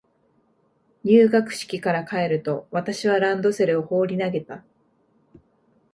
[1.03, 4.63] 入学式から帰ると、私はランドセルを放り投げた。